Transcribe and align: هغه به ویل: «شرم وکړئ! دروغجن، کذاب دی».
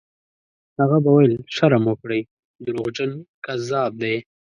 هغه 0.79 0.97
به 1.03 1.11
ویل: 1.15 1.33
«شرم 1.55 1.83
وکړئ! 1.89 2.21
دروغجن، 2.65 3.11
کذاب 3.45 3.91
دی». 4.01 4.15